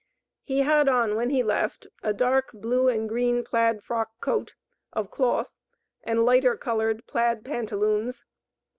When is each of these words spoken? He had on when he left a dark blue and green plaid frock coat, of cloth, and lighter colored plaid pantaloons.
He 0.41 0.61
had 0.61 0.89
on 0.89 1.15
when 1.15 1.29
he 1.29 1.43
left 1.43 1.85
a 2.01 2.11
dark 2.11 2.49
blue 2.53 2.89
and 2.89 3.07
green 3.07 3.43
plaid 3.43 3.83
frock 3.83 4.09
coat, 4.19 4.55
of 4.91 5.11
cloth, 5.11 5.53
and 6.03 6.25
lighter 6.25 6.57
colored 6.57 7.05
plaid 7.05 7.45
pantaloons. 7.45 8.25